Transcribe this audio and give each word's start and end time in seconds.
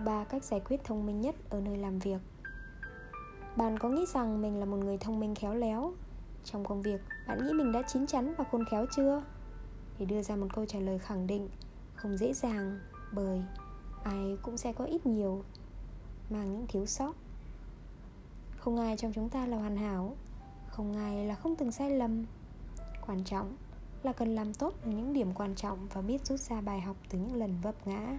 ba 0.00 0.24
cách 0.24 0.44
giải 0.44 0.60
quyết 0.60 0.84
thông 0.84 1.06
minh 1.06 1.20
nhất 1.20 1.34
ở 1.50 1.60
nơi 1.60 1.76
làm 1.76 1.98
việc. 1.98 2.18
Bạn 3.56 3.78
có 3.78 3.88
nghĩ 3.88 4.06
rằng 4.14 4.42
mình 4.42 4.60
là 4.60 4.64
một 4.64 4.76
người 4.76 4.98
thông 4.98 5.20
minh 5.20 5.34
khéo 5.34 5.54
léo? 5.54 5.92
Trong 6.44 6.64
công 6.64 6.82
việc, 6.82 7.00
bạn 7.28 7.46
nghĩ 7.46 7.52
mình 7.52 7.72
đã 7.72 7.82
chín 7.82 8.06
chắn 8.06 8.34
và 8.38 8.44
khôn 8.44 8.64
khéo 8.70 8.86
chưa? 8.96 9.22
Để 9.98 10.06
đưa 10.06 10.22
ra 10.22 10.36
một 10.36 10.46
câu 10.54 10.66
trả 10.66 10.78
lời 10.78 10.98
khẳng 10.98 11.26
định, 11.26 11.48
không 11.94 12.16
dễ 12.16 12.32
dàng, 12.32 12.80
bởi 13.12 13.42
ai 14.04 14.36
cũng 14.42 14.56
sẽ 14.56 14.72
có 14.72 14.84
ít 14.84 15.06
nhiều, 15.06 15.44
mang 16.30 16.52
những 16.52 16.66
thiếu 16.68 16.86
sót. 16.86 17.12
Không 18.56 18.80
ai 18.80 18.96
trong 18.96 19.12
chúng 19.12 19.28
ta 19.28 19.46
là 19.46 19.56
hoàn 19.56 19.76
hảo, 19.76 20.16
không 20.68 20.96
ai 20.96 21.26
là 21.26 21.34
không 21.34 21.56
từng 21.56 21.72
sai 21.72 21.90
lầm. 21.90 22.24
Quan 23.06 23.24
trọng 23.24 23.56
là 24.02 24.12
cần 24.12 24.34
làm 24.34 24.54
tốt 24.54 24.74
những 24.84 25.12
điểm 25.12 25.34
quan 25.34 25.54
trọng 25.54 25.88
và 25.92 26.02
biết 26.02 26.26
rút 26.26 26.40
ra 26.40 26.60
bài 26.60 26.80
học 26.80 26.96
từ 27.08 27.18
những 27.18 27.34
lần 27.34 27.54
vấp 27.62 27.86
ngã 27.86 28.18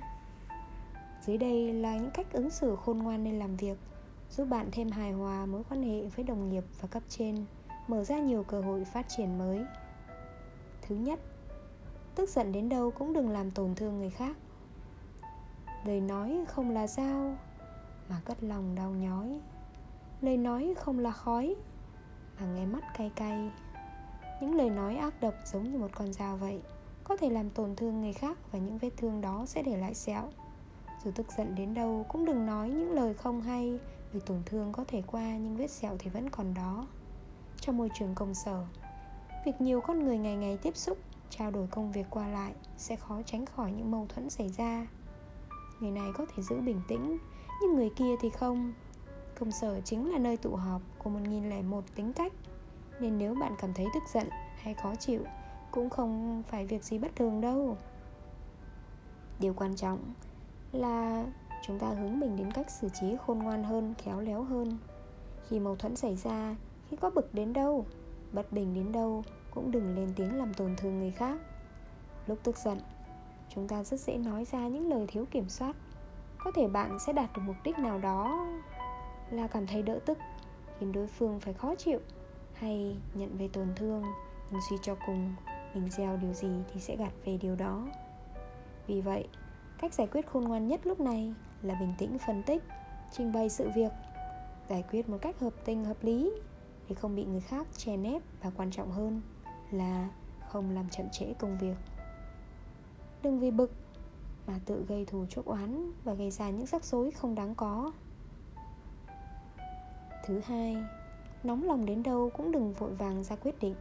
dưới 1.25 1.37
đây 1.37 1.73
là 1.73 1.97
những 1.97 2.11
cách 2.11 2.33
ứng 2.33 2.49
xử 2.49 2.75
khôn 2.75 2.97
ngoan 2.97 3.23
nên 3.23 3.39
làm 3.39 3.55
việc, 3.55 3.77
giúp 4.29 4.45
bạn 4.45 4.69
thêm 4.71 4.89
hài 4.89 5.11
hòa 5.11 5.45
mối 5.45 5.63
quan 5.69 5.83
hệ 5.83 6.05
với 6.05 6.25
đồng 6.25 6.49
nghiệp 6.49 6.63
và 6.81 6.87
cấp 6.87 7.03
trên, 7.09 7.45
mở 7.87 8.03
ra 8.03 8.19
nhiều 8.19 8.43
cơ 8.43 8.61
hội 8.61 8.85
phát 8.85 9.05
triển 9.09 9.37
mới. 9.37 9.65
Thứ 10.81 10.95
nhất, 10.95 11.19
tức 12.15 12.29
giận 12.29 12.51
đến 12.51 12.69
đâu 12.69 12.91
cũng 12.91 13.13
đừng 13.13 13.29
làm 13.29 13.51
tổn 13.51 13.75
thương 13.75 13.99
người 13.99 14.09
khác. 14.09 14.35
Lời 15.85 16.01
nói 16.01 16.45
không 16.47 16.69
là 16.69 16.87
dao 16.87 17.37
mà 18.09 18.21
cất 18.25 18.43
lòng 18.43 18.75
đau 18.75 18.91
nhói. 18.91 19.39
Lời 20.21 20.37
nói 20.37 20.73
không 20.77 20.99
là 20.99 21.11
khói 21.11 21.55
mà 22.39 22.45
nghe 22.45 22.65
mắt 22.65 22.83
cay 22.97 23.11
cay. 23.15 23.51
Những 24.41 24.55
lời 24.55 24.69
nói 24.69 24.95
ác 24.95 25.21
độc 25.21 25.33
giống 25.45 25.71
như 25.71 25.77
một 25.77 25.89
con 25.95 26.13
dao 26.13 26.37
vậy, 26.37 26.61
có 27.03 27.17
thể 27.17 27.29
làm 27.29 27.49
tổn 27.49 27.75
thương 27.75 28.01
người 28.01 28.13
khác 28.13 28.37
và 28.51 28.59
những 28.59 28.77
vết 28.77 28.89
thương 28.97 29.21
đó 29.21 29.45
sẽ 29.45 29.63
để 29.63 29.77
lại 29.77 29.93
sẹo 29.93 30.29
dù 31.03 31.11
tức 31.15 31.31
giận 31.37 31.55
đến 31.55 31.73
đâu, 31.73 32.05
cũng 32.09 32.25
đừng 32.25 32.45
nói 32.45 32.69
những 32.69 32.91
lời 32.91 33.13
không 33.13 33.41
hay, 33.41 33.79
vì 34.13 34.19
tổn 34.19 34.41
thương 34.45 34.71
có 34.71 34.85
thể 34.87 35.01
qua 35.07 35.37
nhưng 35.37 35.55
vết 35.55 35.71
sẹo 35.71 35.95
thì 35.99 36.09
vẫn 36.09 36.29
còn 36.29 36.53
đó. 36.53 36.87
Trong 37.61 37.77
môi 37.77 37.89
trường 37.93 38.15
công 38.15 38.33
sở, 38.33 38.65
việc 39.45 39.61
nhiều 39.61 39.81
con 39.81 40.03
người 40.03 40.17
ngày 40.17 40.35
ngày 40.35 40.57
tiếp 40.57 40.77
xúc, 40.77 40.97
trao 41.29 41.51
đổi 41.51 41.67
công 41.67 41.91
việc 41.91 42.05
qua 42.09 42.27
lại 42.27 42.53
sẽ 42.77 42.95
khó 42.95 43.21
tránh 43.25 43.45
khỏi 43.45 43.71
những 43.71 43.91
mâu 43.91 44.05
thuẫn 44.09 44.29
xảy 44.29 44.49
ra. 44.49 44.87
Người 45.79 45.91
này 45.91 46.11
có 46.13 46.25
thể 46.25 46.43
giữ 46.43 46.61
bình 46.61 46.81
tĩnh, 46.87 47.17
nhưng 47.61 47.75
người 47.75 47.89
kia 47.95 48.15
thì 48.21 48.29
không. 48.29 48.73
Công 49.39 49.51
sở 49.51 49.81
chính 49.81 50.11
là 50.11 50.19
nơi 50.19 50.37
tụ 50.37 50.55
họp 50.55 50.81
của 50.97 51.09
1001 51.09 51.83
tính 51.95 52.13
cách, 52.13 52.33
nên 52.99 53.17
nếu 53.17 53.35
bạn 53.35 53.55
cảm 53.59 53.73
thấy 53.73 53.85
tức 53.93 54.03
giận 54.13 54.29
hay 54.57 54.73
khó 54.73 54.95
chịu, 54.95 55.23
cũng 55.71 55.89
không 55.89 56.43
phải 56.47 56.65
việc 56.65 56.83
gì 56.83 56.97
bất 56.97 57.15
thường 57.15 57.41
đâu. 57.41 57.77
Điều 59.39 59.53
quan 59.53 59.75
trọng 59.75 60.13
là 60.71 61.25
chúng 61.61 61.79
ta 61.79 61.87
hướng 61.87 62.19
mình 62.19 62.35
đến 62.35 62.51
cách 62.51 62.69
xử 62.69 62.89
trí 62.89 63.15
khôn 63.25 63.39
ngoan 63.39 63.63
hơn, 63.63 63.93
khéo 63.97 64.19
léo 64.19 64.43
hơn. 64.43 64.77
Khi 65.47 65.59
mâu 65.59 65.75
thuẫn 65.75 65.95
xảy 65.95 66.15
ra, 66.15 66.55
khi 66.89 66.97
có 66.97 67.09
bực 67.09 67.33
đến 67.33 67.53
đâu, 67.53 67.85
bất 68.31 68.51
bình 68.51 68.73
đến 68.73 68.91
đâu, 68.91 69.23
cũng 69.51 69.71
đừng 69.71 69.95
lên 69.95 70.13
tiếng 70.15 70.37
làm 70.37 70.53
tổn 70.53 70.75
thương 70.77 70.99
người 70.99 71.11
khác. 71.11 71.39
Lúc 72.27 72.39
tức 72.43 72.57
giận, 72.57 72.79
chúng 73.49 73.67
ta 73.67 73.83
rất 73.83 73.99
dễ 73.99 74.17
nói 74.17 74.45
ra 74.45 74.67
những 74.67 74.89
lời 74.89 75.05
thiếu 75.07 75.25
kiểm 75.31 75.49
soát. 75.49 75.75
Có 76.39 76.51
thể 76.55 76.67
bạn 76.67 76.99
sẽ 76.99 77.13
đạt 77.13 77.29
được 77.35 77.41
mục 77.45 77.55
đích 77.63 77.79
nào 77.79 77.99
đó 77.99 78.47
là 79.31 79.47
cảm 79.47 79.67
thấy 79.67 79.83
đỡ 79.83 79.99
tức, 80.05 80.17
khiến 80.79 80.91
đối 80.91 81.07
phương 81.07 81.39
phải 81.39 81.53
khó 81.53 81.75
chịu. 81.75 81.99
Hay 82.53 82.97
nhận 83.13 83.37
về 83.37 83.47
tổn 83.47 83.67
thương, 83.75 84.03
nhưng 84.51 84.61
suy 84.69 84.77
cho 84.81 84.95
cùng, 85.05 85.33
mình 85.73 85.89
gieo 85.89 86.17
điều 86.17 86.33
gì 86.33 86.51
thì 86.73 86.79
sẽ 86.79 86.95
gặt 86.95 87.13
về 87.25 87.37
điều 87.41 87.55
đó. 87.55 87.87
Vì 88.87 89.01
vậy 89.01 89.27
cách 89.81 89.93
giải 89.93 90.07
quyết 90.07 90.27
khôn 90.27 90.43
ngoan 90.43 90.67
nhất 90.67 90.87
lúc 90.87 90.99
này 90.99 91.33
là 91.61 91.75
bình 91.79 91.93
tĩnh 91.97 92.17
phân 92.27 92.43
tích, 92.43 92.63
trình 93.11 93.31
bày 93.31 93.49
sự 93.49 93.69
việc, 93.75 93.91
giải 94.69 94.83
quyết 94.91 95.09
một 95.09 95.17
cách 95.21 95.39
hợp 95.39 95.53
tình 95.65 95.85
hợp 95.85 96.03
lý 96.03 96.31
để 96.89 96.95
không 96.95 97.15
bị 97.15 97.25
người 97.25 97.41
khác 97.41 97.67
chèn 97.77 98.03
ép 98.03 98.21
và 98.41 98.49
quan 98.49 98.71
trọng 98.71 98.91
hơn 98.91 99.21
là 99.71 100.09
không 100.49 100.69
làm 100.71 100.89
chậm 100.89 101.09
trễ 101.11 101.33
công 101.33 101.57
việc. 101.57 101.75
Đừng 103.23 103.39
vì 103.39 103.51
bực 103.51 103.71
mà 104.47 104.59
tự 104.65 104.85
gây 104.87 105.05
thù 105.05 105.25
chuốc 105.25 105.45
oán 105.45 105.91
và 106.03 106.13
gây 106.13 106.31
ra 106.31 106.49
những 106.49 106.65
rắc 106.65 106.83
rối 106.83 107.11
không 107.11 107.35
đáng 107.35 107.55
có. 107.55 107.91
Thứ 110.25 110.41
hai, 110.45 110.77
nóng 111.43 111.63
lòng 111.63 111.85
đến 111.85 112.03
đâu 112.03 112.29
cũng 112.37 112.51
đừng 112.51 112.73
vội 112.73 112.95
vàng 112.95 113.23
ra 113.23 113.35
quyết 113.35 113.59
định. 113.59 113.75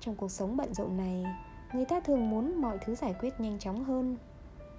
Trong 0.00 0.14
cuộc 0.16 0.30
sống 0.30 0.56
bận 0.56 0.74
rộn 0.74 0.96
này, 0.96 1.24
người 1.74 1.84
ta 1.84 2.00
thường 2.00 2.30
muốn 2.30 2.60
mọi 2.60 2.78
thứ 2.78 2.94
giải 2.94 3.14
quyết 3.20 3.40
nhanh 3.40 3.58
chóng 3.58 3.84
hơn 3.84 4.16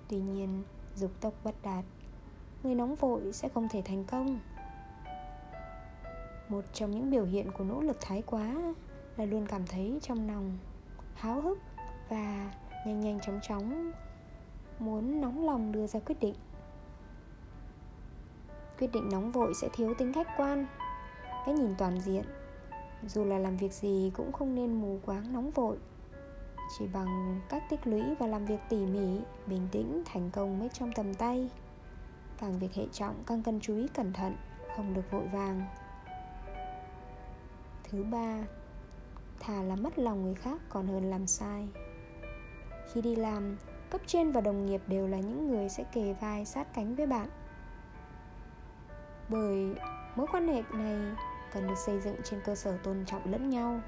tuy 0.10 0.18
nhiên, 0.18 0.64
dục 0.96 1.12
tốc 1.22 1.34
bất 1.44 1.56
đạt, 1.64 1.86
người 2.64 2.76
nóng 2.76 2.96
vội 2.96 3.34
sẽ 3.34 3.50
không 3.50 3.68
thể 3.70 3.82
thành 3.86 4.04
công. 4.04 4.40
Một 6.50 6.62
trong 6.74 6.92
những 6.92 7.12
biểu 7.12 7.26
hiện 7.26 7.52
của 7.52 7.64
nỗ 7.64 7.82
lực 7.82 7.98
thái 8.02 8.22
quá 8.22 8.56
là 9.18 9.26
luôn 9.26 9.46
cảm 9.48 9.68
thấy 9.68 10.00
trong 10.02 10.28
lòng 10.28 10.58
háo 11.14 11.42
hức 11.42 11.58
và 12.10 12.54
nhanh 12.86 13.00
nhanh 13.00 13.20
chóng 13.20 13.40
chóng 13.48 13.92
muốn 14.80 15.22
nóng 15.22 15.46
lòng 15.46 15.72
đưa 15.72 15.88
ra 15.88 16.00
quyết 16.00 16.20
định. 16.20 16.36
Quyết 18.80 18.92
định 18.94 19.10
nóng 19.12 19.32
vội 19.32 19.54
sẽ 19.62 19.70
thiếu 19.74 19.94
tính 19.98 20.14
khách 20.14 20.28
quan, 20.38 20.66
cái 21.46 21.56
nhìn 21.56 21.76
toàn 21.78 22.02
diện. 22.02 22.24
Dù 23.08 23.26
là 23.26 23.38
làm 23.38 23.58
việc 23.58 23.74
gì 23.74 24.12
cũng 24.16 24.32
không 24.32 24.56
nên 24.56 24.82
mù 24.82 25.00
quáng 25.06 25.34
nóng 25.34 25.52
vội 25.52 25.78
chỉ 26.78 26.88
bằng 26.88 27.42
cách 27.50 27.64
tích 27.70 27.88
lũy 27.88 28.16
và 28.20 28.28
làm 28.28 28.46
việc 28.46 28.60
tỉ 28.70 28.86
mỉ, 28.86 29.20
bình 29.48 29.68
tĩnh, 29.72 30.04
thành 30.06 30.30
công 30.32 30.60
mới 30.60 30.70
trong 30.70 30.92
tầm 30.96 31.14
tay. 31.14 31.50
Càng 32.38 32.60
việc 32.60 32.74
hệ 32.74 32.86
trọng, 32.92 33.24
càng 33.28 33.44
cần 33.44 33.60
chú 33.60 33.76
ý 33.76 33.88
cẩn 33.88 34.14
thận, 34.14 34.36
không 34.76 34.94
được 34.94 35.12
vội 35.12 35.28
vàng. 35.34 35.66
Thứ 37.84 38.04
ba, 38.04 38.44
thà 39.40 39.64
là 39.64 39.76
mất 39.76 40.00
lòng 40.00 40.24
người 40.24 40.36
khác 40.36 40.62
còn 40.70 40.88
hơn 40.88 41.10
làm 41.10 41.28
sai. 41.28 41.68
Khi 42.92 43.02
đi 43.02 43.16
làm, 43.16 43.58
cấp 43.90 44.02
trên 44.06 44.32
và 44.32 44.42
đồng 44.42 44.66
nghiệp 44.66 44.82
đều 44.88 45.08
là 45.08 45.20
những 45.20 45.48
người 45.48 45.70
sẽ 45.70 45.84
kề 45.84 46.14
vai 46.22 46.46
sát 46.46 46.74
cánh 46.74 46.96
với 46.96 47.08
bạn. 47.08 47.30
Bởi 49.30 49.76
mối 50.16 50.28
quan 50.32 50.48
hệ 50.48 50.64
này 50.74 50.98
cần 51.54 51.68
được 51.68 51.78
xây 51.86 52.00
dựng 52.02 52.16
trên 52.24 52.40
cơ 52.46 52.56
sở 52.56 52.78
tôn 52.84 53.06
trọng 53.06 53.32
lẫn 53.32 53.50
nhau 53.50 53.82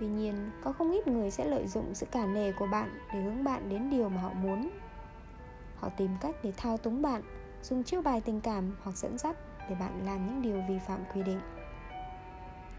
tuy 0.00 0.06
nhiên, 0.06 0.50
có 0.64 0.72
không 0.72 0.92
ít 0.92 1.08
người 1.08 1.30
sẽ 1.30 1.44
lợi 1.44 1.66
dụng 1.66 1.94
sự 1.94 2.06
cả 2.06 2.26
nề 2.26 2.52
của 2.52 2.66
bạn 2.66 2.98
để 3.12 3.20
hướng 3.20 3.44
bạn 3.44 3.68
đến 3.68 3.90
điều 3.90 4.08
mà 4.08 4.22
họ 4.22 4.32
muốn. 4.32 4.70
Họ 5.76 5.88
tìm 5.88 6.10
cách 6.20 6.36
để 6.42 6.52
thao 6.56 6.76
túng 6.76 7.02
bạn, 7.02 7.22
dùng 7.62 7.84
chiêu 7.84 8.02
bài 8.02 8.20
tình 8.20 8.40
cảm 8.40 8.76
hoặc 8.82 8.96
dẫn 8.96 9.18
dắt 9.18 9.36
để 9.68 9.74
bạn 9.80 10.06
làm 10.06 10.26
những 10.26 10.42
điều 10.42 10.62
vi 10.68 10.78
phạm 10.78 11.00
quy 11.14 11.22
định. 11.22 11.40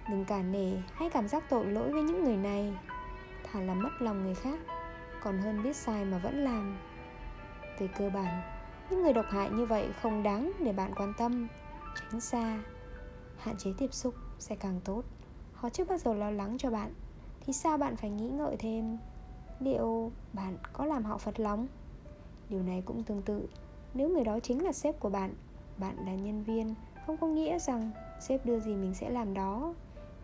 Đừng 0.10 0.26
cả 0.26 0.42
nể 0.42 0.72
hay 0.94 1.10
cảm 1.10 1.28
giác 1.28 1.50
tội 1.50 1.66
lỗi 1.66 1.92
với 1.92 2.04
những 2.04 2.24
người 2.24 2.38
này. 2.38 2.74
Thà 3.44 3.60
là 3.62 3.74
mất 3.74 3.90
lòng 4.00 4.24
người 4.24 4.36
khác, 4.36 4.60
còn 5.24 5.42
hơn 5.42 5.64
biết 5.64 5.76
sai 5.76 6.06
mà 6.06 6.18
vẫn 6.18 6.44
làm. 6.44 6.78
Về 7.80 7.88
cơ 7.98 8.10
bản, 8.10 8.42
những 8.90 9.04
người 9.04 9.14
độc 9.14 9.26
hại 9.30 9.50
như 9.50 9.66
vậy 9.66 9.90
không 10.02 10.24
đáng 10.24 10.52
để 10.60 10.74
bạn 10.74 10.92
quan 10.96 11.14
tâm, 11.18 11.48
tránh 11.96 12.20
xa. 12.22 12.60
Hạn 13.38 13.56
chế 13.58 13.74
tiếp 13.78 13.94
xúc 13.94 14.14
sẽ 14.40 14.56
càng 14.56 14.82
tốt. 14.86 15.04
Họ 15.54 15.70
chưa 15.70 15.84
bao 15.84 15.98
giờ 15.98 16.14
lo 16.14 16.32
lắng 16.32 16.58
cho 16.58 16.70
bạn 16.70 16.94
thì 17.48 17.54
sao 17.54 17.78
bạn 17.78 17.96
phải 17.96 18.10
nghĩ 18.10 18.28
ngợi 18.28 18.56
thêm? 18.58 18.98
Liệu 19.60 20.12
bạn 20.34 20.58
có 20.74 20.86
làm 20.86 21.04
họ 21.04 21.18
phật 21.18 21.40
lòng? 21.40 21.68
Điều 22.50 22.64
này 22.64 22.84
cũng 22.86 23.04
tương 23.04 23.22
tự. 23.22 23.48
Nếu 23.94 24.10
người 24.10 24.24
đó 24.24 24.40
chính 24.40 24.64
là 24.64 24.72
sếp 24.72 25.00
của 25.00 25.10
bạn 25.10 25.34
bạn 25.78 25.96
là 26.06 26.16
nhân 26.16 26.44
viên, 26.44 26.76
không 27.06 27.18
có 27.18 27.28
nghĩa 27.28 27.60
rằng 27.60 27.92
sếp 28.20 28.46
đưa 28.46 28.60
gì 28.60 28.76
mình 28.76 28.94
sẽ 28.94 29.10
làm 29.10 29.34
đó. 29.34 29.74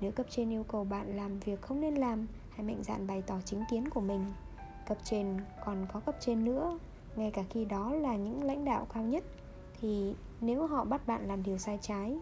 Nếu 0.01 0.12
cấp 0.12 0.25
trên 0.29 0.50
yêu 0.50 0.63
cầu 0.63 0.83
bạn 0.83 1.17
làm 1.17 1.39
việc 1.39 1.62
không 1.62 1.81
nên 1.81 1.95
làm, 1.95 2.28
hãy 2.50 2.63
mạnh 2.63 2.83
dạn 2.83 3.07
bày 3.07 3.22
tỏ 3.22 3.39
chính 3.45 3.63
kiến 3.72 3.89
của 3.89 4.01
mình. 4.01 4.25
Cấp 4.88 4.97
trên 5.03 5.38
còn 5.66 5.85
có 5.94 6.00
cấp 6.00 6.16
trên 6.19 6.45
nữa. 6.45 6.79
Ngay 7.16 7.31
cả 7.31 7.44
khi 7.50 7.66
đó 7.66 7.94
là 7.94 8.16
những 8.16 8.44
lãnh 8.44 8.66
đạo 8.66 8.88
cao 8.94 9.03
nhất, 9.03 9.24
thì 9.81 10.15
nếu 10.42 10.68
họ 10.68 10.86
bắt 10.86 11.07
bạn 11.07 11.27
làm 11.27 11.44
điều 11.44 11.57
sai 11.57 11.80
trái, 11.81 12.18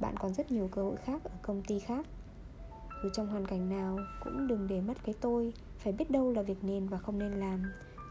bạn 0.00 0.14
còn 0.18 0.34
rất 0.34 0.52
nhiều 0.52 0.68
cơ 0.72 0.82
hội 0.82 0.96
khác 0.96 1.24
ở 1.24 1.30
công 1.42 1.62
ty 1.62 1.78
khác 1.78 2.06
dù 3.02 3.08
trong 3.08 3.26
hoàn 3.26 3.46
cảnh 3.46 3.68
nào, 3.68 3.98
cũng 4.24 4.46
đừng 4.46 4.66
để 4.68 4.80
mất 4.80 4.94
cái 5.04 5.14
tôi. 5.20 5.52
Phải 5.78 5.92
biết 5.92 6.10
đâu 6.10 6.32
là 6.32 6.42
việc 6.42 6.64
nên 6.64 6.88
và 6.88 6.98
không 6.98 7.18
nên 7.18 7.32
làm. 7.32 7.62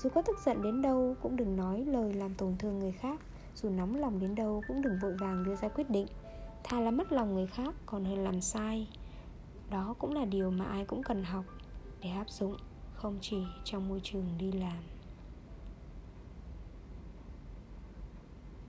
Dù 0.04 0.10
có 0.10 0.22
tức 0.22 0.36
giận 0.46 0.62
đến 0.62 0.82
đâu, 0.82 1.16
cũng 1.22 1.36
đừng 1.36 1.56
nói 1.56 1.86
lời 1.86 2.14
làm 2.14 2.36
tổn 2.36 2.56
thương 2.60 2.80
người 2.80 2.92
khác. 2.92 3.20
Dù 3.56 3.70
nóng 3.70 3.96
lòng 3.96 4.20
đến 4.20 4.36
đâu, 4.36 4.64
cũng 4.68 4.82
đừng 4.82 5.00
vội 5.02 5.14
vàng 5.20 5.44
đưa 5.44 5.56
ra 5.56 5.68
quyết 5.68 5.90
định. 5.90 6.08
Thà 6.64 6.80
là 6.80 6.92
mất 6.92 7.12
lòng 7.12 7.34
người 7.34 7.48
khác, 7.48 7.76
còn 7.86 8.06
hơn 8.06 8.24
làm 8.24 8.42
sai. 8.42 8.88
Đó 9.70 9.96
cũng 10.00 10.14
là 10.16 10.26
điều 10.26 10.52
mà 10.52 10.66
ai 10.66 10.86
cũng 10.86 11.04
cần 11.04 11.24
học 11.24 11.46
để 12.02 12.10
áp 12.10 12.30
dụng, 12.30 12.58
không 12.94 13.18
chỉ 13.22 13.38
trong 13.64 13.88
môi 13.90 14.00
trường 14.04 14.26
đi 14.38 14.52
làm. 14.52 14.84